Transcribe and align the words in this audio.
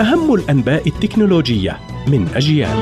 أهم 0.00 0.34
الأنباء 0.34 0.88
التكنولوجية 0.88 1.78
من 2.08 2.28
أجيال. 2.34 2.76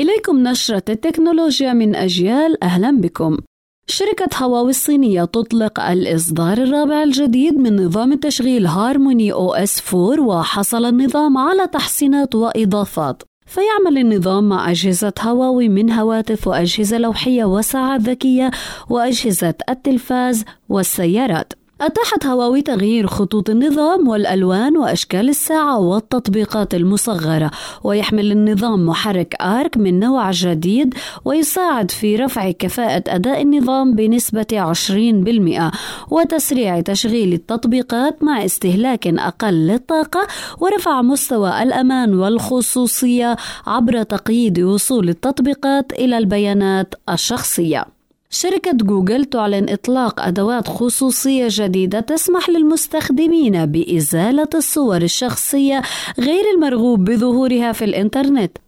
إليكم 0.00 0.48
نشرة 0.48 0.82
التكنولوجيا 0.88 1.72
من 1.72 1.96
أجيال. 1.96 2.64
أهلا 2.64 3.00
بكم. 3.00 3.38
شركة 3.86 4.28
هواوي 4.44 4.70
الصينية 4.70 5.24
تطلق 5.24 5.80
الإصدار 5.80 6.58
الرابع 6.58 7.02
الجديد 7.02 7.54
من 7.54 7.84
نظام 7.84 8.12
التشغيل 8.12 8.66
هارموني 8.66 9.32
أو 9.32 9.54
إس 9.54 9.94
4 9.94 10.20
وحصل 10.20 10.84
النظام 10.84 11.38
على 11.38 11.66
تحسينات 11.66 12.34
وإضافات. 12.34 13.22
فيعمل 13.46 13.98
النظام 13.98 14.48
مع 14.48 14.70
أجهزة 14.70 15.12
هواوي 15.20 15.68
من 15.68 15.90
هواتف 15.92 16.48
وأجهزة 16.48 16.98
لوحية 16.98 17.44
وساعات 17.44 18.00
ذكية 18.00 18.50
وأجهزة 18.88 19.54
التلفاز 19.68 20.44
والسيارات. 20.68 21.52
أتاحت 21.80 22.26
هواوي 22.26 22.62
تغيير 22.62 23.06
خطوط 23.06 23.50
النظام 23.50 24.08
والألوان 24.08 24.76
وأشكال 24.76 25.28
الساعة 25.28 25.78
والتطبيقات 25.78 26.74
المصغرة 26.74 27.50
ويحمل 27.84 28.32
النظام 28.32 28.86
محرك 28.86 29.34
آرك 29.40 29.76
من 29.76 30.00
نوع 30.00 30.30
جديد 30.30 30.94
ويساعد 31.24 31.90
في 31.90 32.16
رفع 32.16 32.50
كفاءة 32.50 33.02
أداء 33.08 33.42
النظام 33.42 33.94
بنسبة 33.94 34.46
20% 34.52 35.72
وتسريع 36.10 36.80
تشغيل 36.80 37.32
التطبيقات 37.32 38.22
مع 38.22 38.44
استهلاك 38.44 39.06
أقل 39.06 39.54
للطاقة 39.54 40.26
ورفع 40.58 41.02
مستوى 41.02 41.62
الأمان 41.62 42.14
والخصوصية 42.14 43.36
عبر 43.66 44.02
تقييد 44.02 44.60
وصول 44.60 45.08
التطبيقات 45.08 45.92
إلى 45.92 46.18
البيانات 46.18 46.94
الشخصية. 47.08 47.99
شركة 48.32 48.72
جوجل 48.72 49.24
تعلن 49.24 49.68
إطلاق 49.68 50.20
أدوات 50.20 50.68
خصوصية 50.68 51.46
جديدة 51.50 52.00
تسمح 52.00 52.50
للمستخدمين 52.50 53.66
بإزالة 53.66 54.48
الصور 54.54 55.02
الشخصية 55.02 55.82
غير 56.18 56.44
المرغوب 56.54 57.04
بظهورها 57.04 57.72
في 57.72 57.84
الإنترنت. 57.84 58.58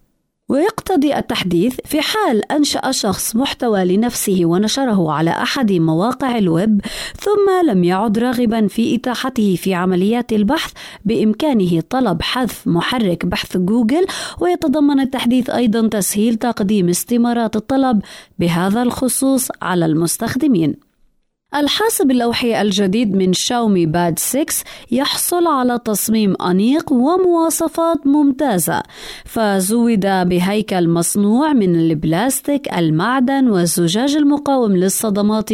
ويقتضي 0.53 1.17
التحديث 1.17 1.77
في 1.85 2.01
حال 2.01 2.53
أنشأ 2.53 2.91
شخص 2.91 3.37
محتوى 3.37 3.85
لنفسه 3.85 4.41
ونشره 4.45 5.13
على 5.13 5.31
أحد 5.31 5.73
مواقع 5.73 6.39
الويب 6.39 6.81
ثم 7.21 7.71
لم 7.71 7.85
يعد 7.85 8.19
راغبا 8.19 8.67
في 8.67 8.95
إتاحته 8.97 9.57
في 9.57 9.75
عمليات 9.75 10.33
البحث 10.33 10.73
بإمكانه 11.05 11.81
طلب 11.91 12.23
حذف 12.23 12.67
محرك 12.67 13.27
بحث 13.27 13.57
جوجل 13.57 14.07
ويتضمن 14.41 15.01
التحديث 15.01 15.51
أيضا 15.51 15.89
تسهيل 15.89 16.35
تقديم 16.35 16.89
استمارات 16.89 17.57
الطلب 17.57 18.03
بهذا 18.39 18.83
الخصوص 18.83 19.49
على 19.63 19.87
المستخدمين. 19.87 20.92
الحاسب 21.55 22.11
اللوحي 22.11 22.63
الجديد 22.63 23.17
من 23.17 23.33
شاومي 23.33 23.87
Pad 23.87 24.19
6 24.19 24.45
يحصل 24.91 25.47
على 25.47 25.81
تصميم 25.85 26.35
أنيق 26.43 26.93
ومواصفات 26.93 28.07
ممتازة 28.07 28.83
فزود 29.25 30.01
بهيكل 30.01 30.89
مصنوع 30.89 31.53
من 31.53 31.77
البلاستيك 31.77 32.75
المعدن 32.75 33.49
والزجاج 33.49 34.17
المقاوم 34.17 34.77
للصدمات 34.77 35.51